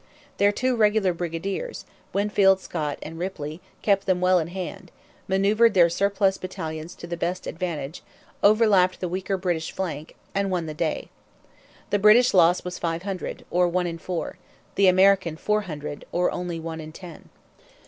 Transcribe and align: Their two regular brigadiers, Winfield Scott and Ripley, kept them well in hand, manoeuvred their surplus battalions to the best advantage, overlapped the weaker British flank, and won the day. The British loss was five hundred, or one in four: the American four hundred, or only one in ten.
Their 0.37 0.51
two 0.51 0.75
regular 0.75 1.13
brigadiers, 1.13 1.85
Winfield 2.11 2.59
Scott 2.59 2.97
and 3.03 3.19
Ripley, 3.19 3.61
kept 3.83 4.07
them 4.07 4.19
well 4.19 4.39
in 4.39 4.47
hand, 4.47 4.91
manoeuvred 5.27 5.75
their 5.75 5.91
surplus 5.91 6.39
battalions 6.39 6.95
to 6.95 7.05
the 7.05 7.15
best 7.15 7.45
advantage, 7.45 8.01
overlapped 8.41 8.99
the 8.99 9.07
weaker 9.07 9.37
British 9.37 9.71
flank, 9.71 10.15
and 10.33 10.49
won 10.49 10.65
the 10.65 10.73
day. 10.73 11.09
The 11.91 11.99
British 11.99 12.33
loss 12.33 12.63
was 12.63 12.79
five 12.79 13.03
hundred, 13.03 13.45
or 13.51 13.67
one 13.67 13.85
in 13.85 13.99
four: 13.99 14.39
the 14.73 14.87
American 14.87 15.37
four 15.37 15.61
hundred, 15.69 16.03
or 16.11 16.31
only 16.31 16.59
one 16.59 16.81
in 16.81 16.91
ten. 16.91 17.29